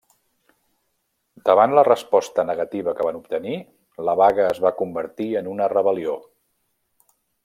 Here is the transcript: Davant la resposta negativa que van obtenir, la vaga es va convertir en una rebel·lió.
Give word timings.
Davant 1.49 1.75
la 1.79 1.83
resposta 1.87 2.45
negativa 2.51 2.95
que 2.99 3.05
van 3.09 3.19
obtenir, 3.21 3.59
la 4.09 4.19
vaga 4.23 4.47
es 4.55 4.63
va 4.67 4.75
convertir 4.83 5.29
en 5.43 5.51
una 5.57 5.69
rebel·lió. 5.79 6.17